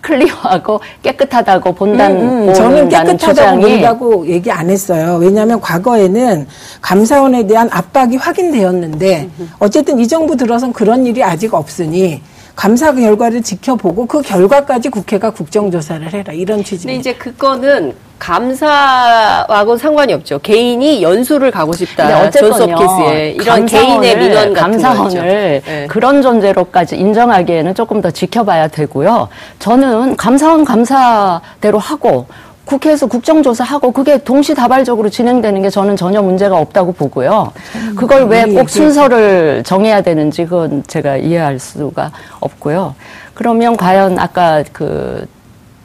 [0.00, 2.54] 클리어하고 깨끗하다고 본다는 음, 음.
[2.54, 5.18] 저는 깨끗하다고 본다고 얘기 안 했어요.
[5.20, 6.46] 왜냐하면 과거에는
[6.80, 12.22] 감사원에 대한 압박이 확인되었는데 어쨌든 이 정부 들어선 그런 일이 아직 없으니
[12.56, 16.86] 감사 결과를 지켜보고 그 결과까지 국회가 국정조사를 해라 이런 취지입니다.
[16.86, 20.38] 근데 이제 그거는 감사하고 상관이 없죠.
[20.38, 22.30] 개인이 연수를 가고 싶다.
[22.30, 25.86] 존스홉키스에 이런 개인의 민원 같은 감사원을 네.
[25.86, 29.28] 그런 존재로까지 인정하기에는 조금 더 지켜봐야 되고요.
[29.58, 32.26] 저는 감사원 감사대로 하고
[32.66, 37.52] 국회에서 국정조사하고 그게 동시다발적으로 진행되는 게 저는 전혀 문제가 없다고 보고요.
[37.96, 42.94] 그걸 왜 꼭 순서를 정해야 되는지 그건 제가 이해할 수가 없고요.
[43.34, 45.26] 그러면 과연 아까 그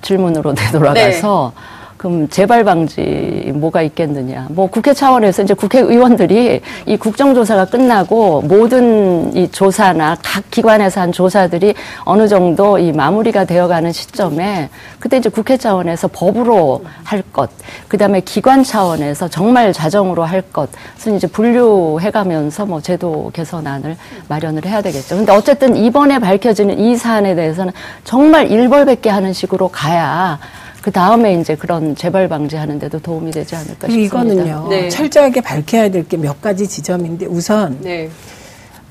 [0.01, 1.61] 질문으로 되돌아가서 네.
[2.01, 4.47] 그럼 재발 방지 뭐가 있겠느냐.
[4.49, 11.75] 뭐 국회 차원에서 이제 국회의원들이 이 국정조사가 끝나고 모든 이 조사나 각 기관에서 한 조사들이
[11.99, 17.51] 어느 정도 이 마무리가 되어가는 시점에 그때 이제 국회 차원에서 법으로 할 것,
[17.87, 23.95] 그 다음에 기관 차원에서 정말 자정으로 할 것은 이제 분류해가면서 뭐 제도 개선안을
[24.27, 25.17] 마련을 해야 되겠죠.
[25.17, 27.71] 근데 어쨌든 이번에 밝혀지는 이 사안에 대해서는
[28.05, 30.39] 정말 일벌백계 하는 식으로 가야
[30.81, 34.03] 그 다음에 이제 그런 재발 방지하는데도 도움이 되지 않을까 싶습니다.
[34.05, 34.67] 이거는요.
[34.69, 34.89] 네.
[34.89, 38.09] 철저하게 밝혀야 될 게 몇 가지 지점인데 우선 네.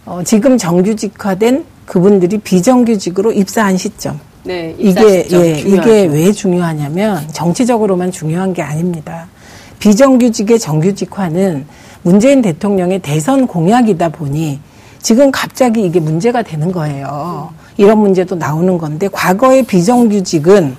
[0.07, 4.18] 어, 지금 정규직화된 그분들이 비정규직으로 입사한 시점.
[4.44, 5.68] 네, 이게 시점 예, 중요하죠.
[5.90, 9.26] 이게 왜 중요하냐면 정치적으로만 중요한 게 아닙니다.
[9.81, 11.66] 비정규직의 정규직화는
[12.03, 14.61] 문재인 대통령의 대선 공약이다 보니
[15.03, 17.50] 지금 갑자기 이게 문제가 되는 거예요.
[17.76, 20.76] 이런 문제도 나오는 건데 과거의 비정규직은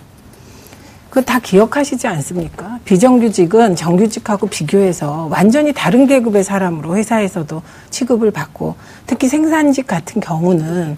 [1.11, 2.79] 그거 다 기억하시지 않습니까?
[2.85, 10.95] 비정규직은 정규직하고 비교해서 완전히 다른 계급의 사람으로 회사에서도 취급을 받고 특히 생산직 같은 경우는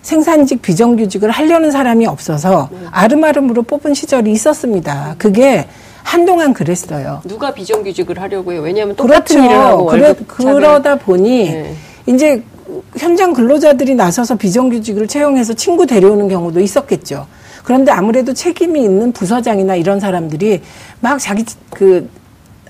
[0.00, 5.16] 생산직 비정규직을 하려는 사람이 없어서 아름아름으로 뽑은 시절이 있었습니다.
[5.18, 5.68] 그게
[6.04, 7.20] 한동안 그랬어요.
[7.28, 8.62] 누가 비정규직을 하려고 해요?
[8.62, 9.44] 왜냐하면 똑같은 그렇죠.
[9.44, 11.74] 일을 하고 그래, 그러다 보니 네.
[12.06, 12.42] 이제
[12.96, 17.26] 현장 근로자들이 나서서 비정규직을 채용해서 친구 데려오는 경우도 있었겠죠.
[17.70, 20.60] 그런데 아무래도 책임이 있는 부서장이나 이런 사람들이
[20.98, 22.10] 막 자기 그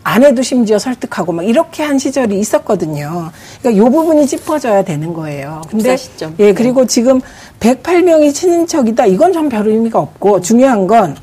[0.04, 3.30] 아내도 심지어 설득하고 막 이렇게 한 시절이 있었거든요.
[3.62, 5.62] 그러니까 요 부분이 짚어져야 되는 거예요.
[5.70, 5.96] 근데
[6.38, 6.52] 예, 네.
[6.52, 7.22] 그리고 지금
[7.60, 9.06] 108명이 친인척이다.
[9.06, 11.16] 이건 좀별 의미가 없고 중요한 건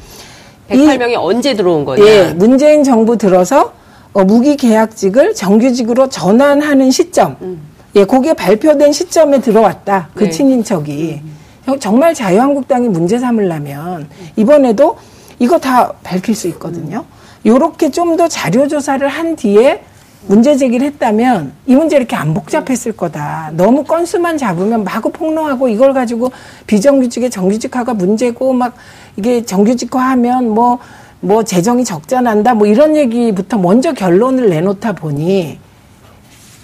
[0.72, 2.04] 108명이 언제 들어온 거냐?
[2.04, 3.74] 예, 문재인 정부 들어서
[4.12, 7.38] 어, 무기 계약직을 정규직으로 전환하는 시점.
[7.44, 7.62] 음.
[7.96, 10.10] 예, 그게 발표된 시점에 들어왔다.
[10.16, 10.30] 그 네.
[10.32, 11.22] 친인척이.
[11.24, 11.38] 음.
[11.76, 14.98] 정말 자유한국당이 문제 삼으려면 이번에도
[15.40, 17.04] 이거 다 밝힐 수 있거든요.
[17.46, 19.84] 요렇게 좀 더 자료 조사를 한 뒤에
[20.28, 23.52] 문제 제기를 했다면 이 문제 이렇게 안 복잡했을 거다.
[23.54, 26.32] 너무 건수만 잡으면 마구 폭로하고 이걸 가지고
[26.66, 28.74] 비정규직의 정규직화가 문제고 막
[29.16, 30.80] 이게 정규직화하면 뭐뭐
[31.22, 35.60] 뭐 재정이 적자 난다 뭐 이런 얘기부터 먼저 결론을 내놓다 보니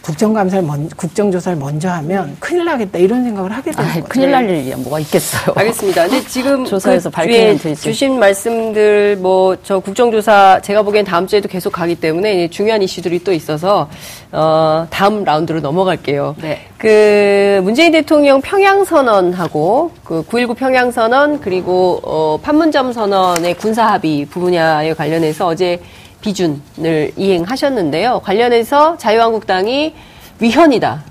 [0.04, 4.06] 국정감사를 먼, 국정조사를 먼저 하면 큰일 나겠다 이런 생각을 하게 되는 아, 거죠.
[4.10, 5.54] 큰일 날 일이야 뭐가 있겠어요.
[5.56, 6.08] 알겠습니다.
[6.08, 7.82] 근데 지금 조사에서 그 밝히면 되지.
[7.82, 13.32] 주신 말씀들 뭐 저 국정조사 제가 보기엔 다음 주에도 계속 가기 때문에 중요한 이슈들이 또
[13.32, 13.90] 있어서
[14.32, 16.36] 어, 다음 라운드로 넘어갈게요.
[16.42, 16.60] 네.
[16.78, 24.26] 그 문재인 대통령 평양 선언하고 그 9.19 평양 선언 그리고 어, 판문점 선언의 군사 합의
[24.26, 25.80] 부분야에 관련해서 어제
[26.24, 28.22] 비준을 이행하셨는데요.
[28.24, 29.94] 관련해서 자유한국당이
[30.40, 31.04] 위헌이다.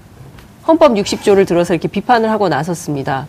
[0.67, 3.27] 헌법 60조를 들어서 이렇게 비판을 하고 나섰습니다.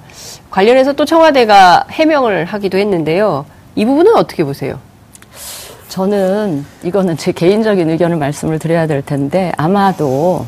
[0.49, 3.45] 관련해서 또 청와대가 해명을 하기도 했는데요.
[3.75, 4.79] 이 부분은 어떻게 보세요?
[5.89, 10.45] 저는 이거는 제 개인적인 의견을 말씀을 드려야 될 텐데 아마도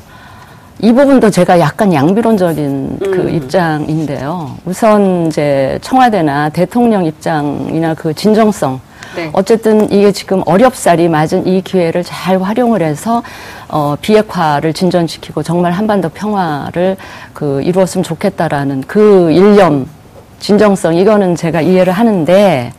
[0.80, 3.30] 이 부분도 제가 약간 양비론적인 그 음.
[3.30, 4.56] 입장인데요.
[4.66, 8.80] 우선 이제 청와대나 대통령 입장이나 그 진정성
[9.16, 9.30] 네.
[9.34, 13.24] 어쨌든 이게 지금 어렵사리 맞은 이 기회를 잘 활용을 해서
[13.68, 16.98] 어, 비핵화를 진전시키고 정말 한반도 평화를
[17.34, 19.88] 그 이루었으면 좋겠다라는 그 일념,
[20.40, 22.72] 진정성 이거는 제가 이해를 하는데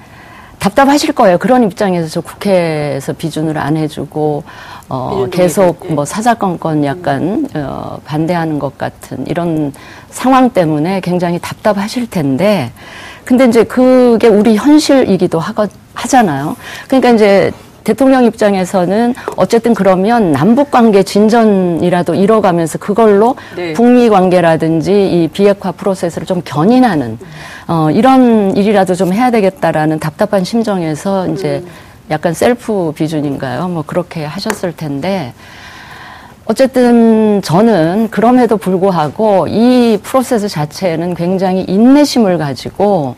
[0.59, 1.39] 답답하실 거예요.
[1.39, 4.45] 그런 입장에서 저 국회에서 비준을 안 해주고
[4.89, 9.73] 어, 계속 뭐 사사건건 약간 어, 반대하는 것 같은 이런
[10.11, 12.73] 상황 때문에 굉장히 답답하실 텐데
[13.27, 16.57] 근데 이제 그게 우리 현실이기도 하거, 하잖아요.
[16.87, 17.51] 그러니까 이제
[17.83, 23.73] 대통령 입장에서는 어쨌든 그러면 남북 관계 진전이라도 이뤄가면서 그걸로 네.
[23.75, 27.19] 북미 관계라든지 이 비핵화 프로세스를 좀 견인하는
[27.67, 31.71] 어 이런 일이라도 좀 해야 되겠다라는 답답한 심정에서 이제 음.
[32.11, 33.69] 약간 셀프 비준인가요?
[33.69, 35.33] 뭐 그렇게 하셨을 텐데
[36.47, 43.17] 어쨌든 저는 그럼에도 불구하고 이 프로세스 자체는 굉장히 인내심을 가지고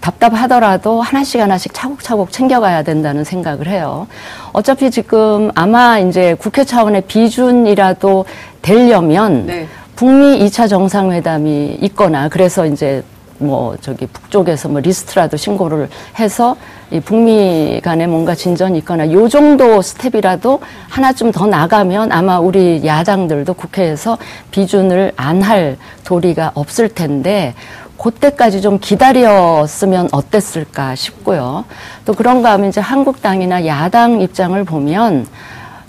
[0.00, 4.06] 답답하더라도 하나씩 하나씩 차곡차곡 챙겨가야 된다는 생각을 해요.
[4.52, 8.24] 어차피 지금 아마 이제 국회 차원의 비준이라도
[8.62, 9.68] 되려면 네.
[9.94, 13.04] 북미 2차 정상회담이 있거나 그래서 이제
[13.38, 16.56] 뭐 저기 북쪽에서 뭐 리스트라도 신고를 해서
[16.90, 23.54] 이 북미 간에 뭔가 진전이 있거나 요 정도 스텝이라도 하나쯤 더 나가면 아마 우리 야당들도
[23.54, 24.18] 국회에서
[24.50, 27.54] 비준을 안 할 도리가 없을 텐데
[27.98, 31.64] 그때까지 좀 기다렸으면 어땠을까 싶고요.
[32.04, 35.26] 또 그런가 하면 이제 한국당이나 야당 입장을 보면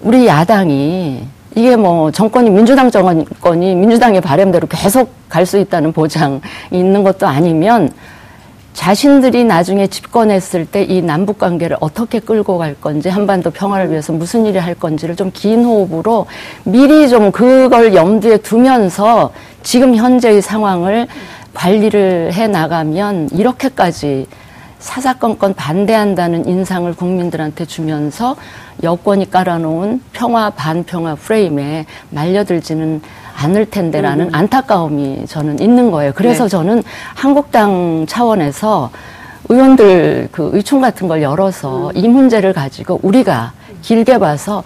[0.02, 6.40] 우리 야당이 이게 뭐 정권이 민주당 정권이 민주당의 바램대로 계속 갈 수 있다는 보장이
[6.72, 7.90] 있는 것도 아니면
[8.74, 14.46] 자신들이 나중에 집권했을 때 이 남북 관계를 어떻게 끌고 갈 건지 한반도 평화를 위해서 무슨
[14.46, 16.26] 일을 할 건지를 좀 긴 호흡으로
[16.64, 21.08] 미리 좀 그걸 염두에 두면서 지금 현재의 상황을
[21.54, 24.26] 관리를 해 나가면 이렇게까지
[24.84, 28.36] 사사건건 반대한다는 인상을 국민들한테 주면서
[28.84, 33.02] 여권이 깔아놓은 평화 반평화 프레임에 말려들지는
[33.36, 34.36] 않을 텐데라는 음.
[34.36, 36.12] 안타까움이 저는 있는 거예요.
[36.14, 36.50] 그래서 네.
[36.50, 36.84] 저는
[37.16, 38.92] 한국당 차원에서
[39.48, 41.92] 의원들 그 의총 같은 걸 열어서 음.
[41.96, 44.64] 이 문제를 가지고 우리가 길게 봐서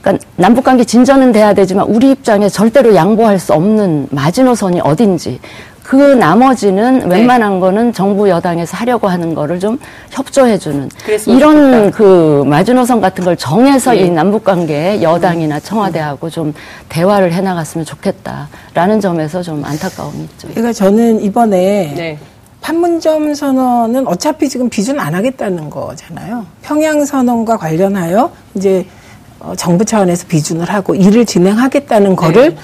[0.00, 5.40] 그러니까 남북관계 진전은 돼야 되지만 우리 입장에 절대로 양보할 수 없는 마지노선이 어딘지
[5.86, 7.18] 그 나머지는 네.
[7.18, 9.78] 웬만한 거는 정부 여당에서 하려고 하는 거를 좀
[10.10, 10.90] 협조해주는
[11.28, 11.96] 이런 좋겠다.
[11.96, 14.00] 그 마지노선 같은 걸 정해서 네.
[14.00, 16.52] 이 남북 관계 여당이나 청와대하고 좀
[16.88, 20.48] 대화를 해나갔으면 좋겠다라는 점에서 좀 안타까움이 있죠.
[20.48, 22.18] 그러니까 저는 이번에 네.
[22.62, 26.46] 판문점 선언은 어차피 지금 비준 안 하겠다는 거잖아요.
[26.62, 28.84] 평양 선언과 관련하여 이제
[29.38, 32.60] 어, 정부 차원에서 비준을 하고 일을 진행하겠다는 거를 네.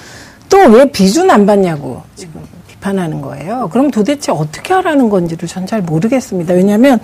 [0.48, 2.42] 또왜 비준 안 받냐고 지금
[2.82, 3.68] 비판하는 거예요.
[3.72, 6.54] 그럼 도대체 어떻게 하라는 건지를 전 잘 모르겠습니다.
[6.54, 6.98] 왜냐하면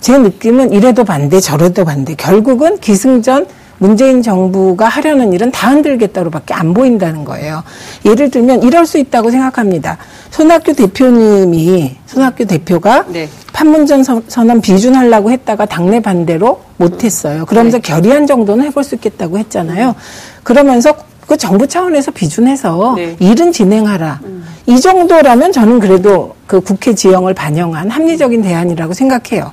[0.00, 3.46] 제 느낌은 이래도 반대 저래도 반대 결국은 기승전
[3.80, 7.62] 문재인 정부가 하려는 일은 다 흔들겠다로밖에 안 보인다는 거예요.
[8.06, 9.98] 예를 들면 이럴 수 있다고 생각합니다.
[10.30, 13.28] 손학규 대표님이 손학규 대표가 네.
[13.52, 17.44] 판문점 선언 비준하려고 했다가 당내 반대로 못했어요.
[17.44, 17.82] 그러면서 네.
[17.82, 19.94] 결의안 정도는 해볼 수 있겠다고 했잖아요.
[20.42, 20.94] 그러면서
[21.26, 23.16] 그 정부 차원에서 비준해서 네.
[23.20, 24.20] 일은 진행하라.
[24.24, 24.37] 음.
[24.68, 29.50] 이 정도라면 저는 그래도 그 국회 지형을 반영한 합리적인 대안이라고 생각해요.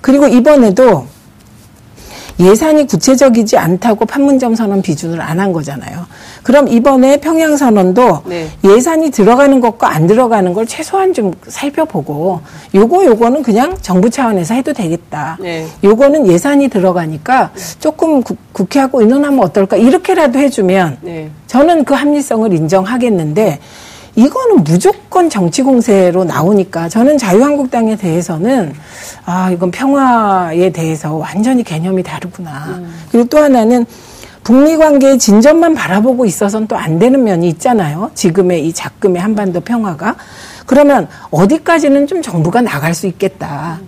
[0.00, 1.06] 그리고 이번에도
[2.40, 6.06] 예산이 구체적이지 않다고 판문점 선언 비준을 안 한 거잖아요.
[6.42, 8.48] 그럼 이번에 평양 선언도 네.
[8.64, 12.40] 예산이 들어가는 것과 안 들어가는 걸 최소한 좀 살펴보고
[12.74, 15.36] 요거 요거는 그냥 정부 차원에서 해도 되겠다.
[15.40, 15.66] 네.
[15.84, 21.30] 요거는 예산이 들어가니까 조금 구, 국회하고 의논하면 어떨까 이렇게라도 해주면 네.
[21.46, 23.60] 저는 그 합리성을 인정하겠는데
[24.16, 28.72] 이거는 무조건 정치 공세로 나오니까 저는 자유한국당에 대해서는
[29.26, 32.76] 아 이건 평화에 대해서 완전히 개념이 다르구나.
[32.78, 32.94] 음.
[33.10, 33.84] 그리고 또 하나는
[34.44, 38.10] 북미 관계의 진전만 바라보고 있어서는 또 안 되는 면이 있잖아요.
[38.14, 40.16] 지금의 이 작금의 한반도 평화가.
[40.66, 43.80] 그러면 어디까지는 좀 정부가 나갈 수 있겠다.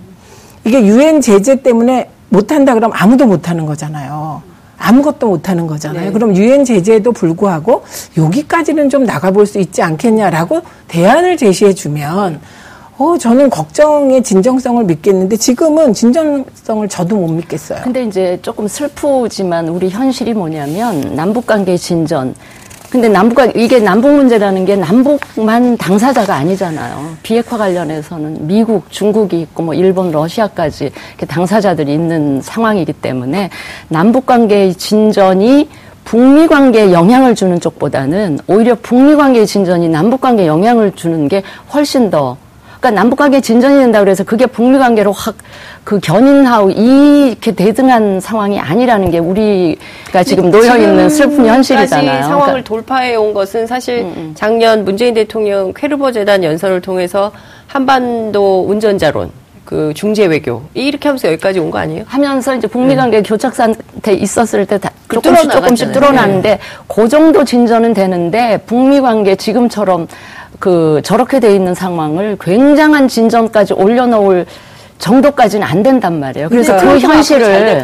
[0.64, 4.42] 이게 유엔 제재 때문에 못 한다 그러면 아무도 못 하는 거잖아요.
[4.78, 6.06] 아무것도 못하는 거잖아요.
[6.06, 6.12] 네.
[6.12, 7.84] 그럼 유엔 제재에도 불구하고
[8.16, 12.40] 여기까지는 좀 나가볼 수 있지 않겠냐라고 대안을 제시해 주면
[12.98, 17.80] 어, 저는 걱정의 진정성을 믿겠는데 지금은 진정성을 저도 못 믿겠어요.
[17.84, 22.34] 근데 이제 조금 슬프지만 우리 현실이 뭐냐면 남북 관계 진전
[22.90, 27.16] 근데 남북과 이게 남북 문제라는 게 남북만 당사자가 아니잖아요.
[27.22, 30.92] 비핵화 관련해서는 미국, 중국이 있고 뭐 일본, 러시아까지
[31.26, 33.50] 당사자들이 있는 상황이기 때문에
[33.88, 35.68] 남북 관계의 진전이
[36.04, 41.42] 북미 관계에 영향을 주는 쪽보다는 오히려 북미 관계의 진전이 남북 관계에 영향을 주는 게
[41.74, 42.36] 훨씬 더
[42.78, 45.34] 그러니까 남북 관계 진전이 된다 그래서 그게 북미 관계로 확
[45.86, 52.22] 그 견인하고 이렇게 대등한 상황이 아니라는 게 우리가 지금 놓여 있는 슬픈 현실이잖아요.
[52.24, 52.68] 상황을 그러니까.
[52.68, 54.32] 돌파해 온 것은 사실 음, 음.
[54.34, 57.30] 작년 문재인 대통령 쾌르보 재단 연설을 통해서
[57.68, 59.30] 한반도 운전자론
[59.64, 62.02] 그 중재 외교 이렇게 하면서 여기까지 온 거 아니에요?
[62.08, 63.22] 하면서 이제 북미 관계 네.
[63.22, 66.58] 교착 상태 있었을 때그 조금씩 조금씩 뚫어나는데 네.
[66.88, 70.08] 그 정도 진전은 되는데 북미 관계 지금처럼
[70.58, 74.46] 그 저렇게 돼 있는 상황을 굉장한 진전까지 올려놓을
[74.98, 76.48] 정도까지는 안 된단 말이에요.
[76.48, 77.80] 그래서 그 현실을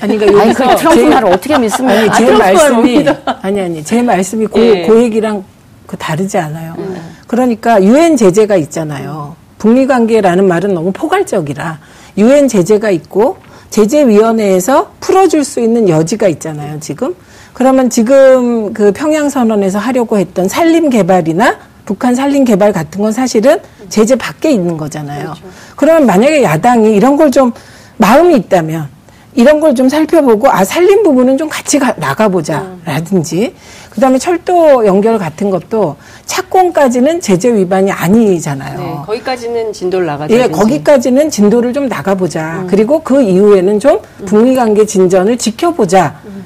[0.00, 2.00] 아니 그러니까 아니, 그 트럼프 말을 어떻게 믿습니까?
[2.00, 3.06] 아니 제 아, 말씀이
[3.42, 4.86] 아니 아니 제 말씀이 고, 예.
[4.86, 5.44] 그 얘기랑
[5.86, 6.74] 그 다르지 않아요.
[6.78, 6.96] 음.
[7.26, 9.36] 그러니까 유엔 제재가 있잖아요.
[9.58, 11.78] 북미 관계라는 말은 너무 포괄적이라
[12.18, 13.38] 유엔 제재가 있고
[13.70, 16.78] 제재위원회에서 풀어줄 수 있는 여지가 있잖아요.
[16.80, 17.14] 지금
[17.52, 23.58] 그러면 지금 그 평양 선언에서 하려고 했던 산림 개발이나 북한 산림 개발 같은 건 사실은
[23.88, 25.22] 제재 밖에 있는 거잖아요.
[25.24, 25.42] 그렇죠.
[25.76, 27.52] 그러면 만약에 야당이 이런 걸 좀
[27.96, 28.88] 마음이 있다면
[29.34, 33.54] 이런 걸 좀 살펴보고 아 산림 부분은 좀 같이 가, 나가보자라든지
[33.90, 38.78] 그다음에 철도 연결 같은 것도 착공까지는 제재 위반이 아니잖아요.
[38.78, 40.34] 네, 거기까지는 진도를 나가자.
[40.34, 42.60] 예, 거기까지는 진도를 좀 나가보자.
[42.62, 42.66] 음.
[42.68, 46.20] 그리고 그 이후에는 좀 북미 관계 진전을 지켜보자.
[46.26, 46.44] 음.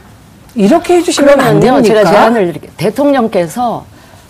[0.55, 1.83] 이렇게 해주시면 안 됩니까?
[1.83, 3.85] 제가 제안을 대통령께서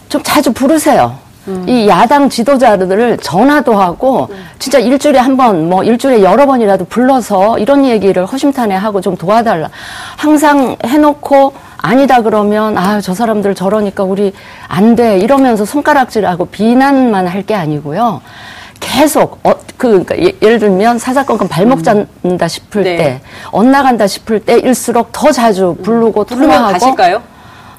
[0.09, 1.17] 좀 자주 부르세요.
[1.49, 1.65] 음.
[1.67, 4.45] 이 야당 지도자들을 전화도 하고 음.
[4.59, 9.71] 진짜 일주일에 한 번, 뭐 일주일에 여러 번이라도 불러서 이런 얘기를 허심탄회 하고 좀 도와달라.
[10.17, 14.33] 항상 해놓고 아니다 그러면 아 저 사람들 저러니까 우리
[14.67, 18.21] 안 돼 이러면서 손가락질하고 비난만 할 게 아니고요.
[18.81, 21.83] 계속 어, 그 그러니까 예, 를 들면 사사건건 발목 음.
[21.83, 22.97] 잡는다 싶을 네.
[22.97, 23.21] 때
[23.53, 26.27] 엇나간다 싶을 때일수록 더 자주 부르고 음.
[26.27, 27.23] 통화하고 가실까요?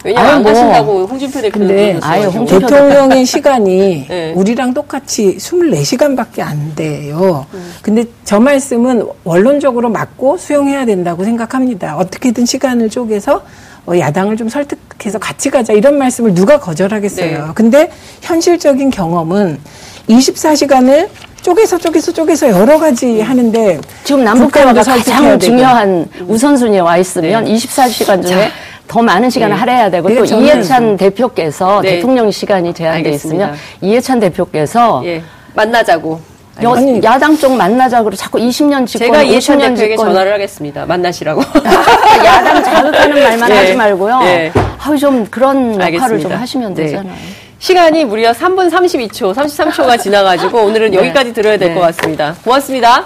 [0.04, 4.34] 왜냐면 안 뭐, 가신다고 홍준표 대표는 아예 홍준표 대통령의 시간이 네.
[4.34, 7.46] 우리랑 똑같이 24시간밖에 안 돼요.
[7.54, 7.74] 음.
[7.82, 11.98] 근데 저 말씀은 원론적으로 맞고 수용해야 된다고 생각합니다.
[11.98, 13.44] 어떻게든 시간을 쪼개서
[13.88, 17.48] 어, 야당을 좀 설득해서 같이 가자 이런 말씀을 누가 거절하겠어요.
[17.48, 17.52] 네.
[17.54, 19.60] 근데 현실적인 경험은
[20.08, 21.10] 24시간을
[21.42, 27.54] 쪼개서 쪼개서 쪼개서 여러 가지 하는데 지금 남북 대화가 가장 중요한 우선순위에 와 있으면 네.
[27.54, 28.52] 24시간 중에 자.
[28.89, 29.60] 더 많은 시간을 네.
[29.60, 31.91] 할애해야 되고 또 이해찬 대표께서 네.
[31.95, 35.21] 대통령 시간이 제한돼 있으면 이해찬 대표께서 예.
[35.54, 36.19] 만나자고
[36.63, 40.08] 여, 야당 쪽 만나자고 자꾸 20년 집권 제가 이해찬 대표에게 집권.
[40.08, 40.86] 전화를 하겠습니다.
[40.88, 41.41] 만나시라고.
[42.25, 43.56] 야당 자극하는 말만 예.
[43.56, 44.19] 하지 말고요.
[44.23, 44.52] 예.
[44.80, 45.95] 아유 좀 그런 알겠습니다.
[45.95, 46.86] 역할을 좀 하시면 네.
[46.86, 47.13] 되잖아요.
[47.60, 50.97] 시간이 무려 3분 32초, 33초가 지나가지고 오늘은 네.
[50.97, 51.82] 여기까지 들어야 될것 네.
[51.82, 52.36] 같습니다.
[52.43, 53.06] 고맙습니다.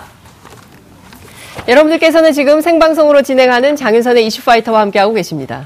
[1.68, 5.66] 여러분들께서는 지금 생방송으로 진행하는 장윤선의 이슈파이터와 함께하고 계십니다.